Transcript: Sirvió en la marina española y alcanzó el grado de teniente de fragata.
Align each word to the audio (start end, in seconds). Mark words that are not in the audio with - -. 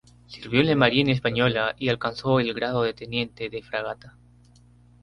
Sirvió 0.25 0.61
en 0.61 0.67
la 0.67 0.75
marina 0.75 1.11
española 1.11 1.75
y 1.77 1.89
alcanzó 1.89 2.39
el 2.39 2.55
grado 2.55 2.81
de 2.81 2.95
teniente 2.95 3.51
de 3.51 3.61
fragata. 3.61 4.17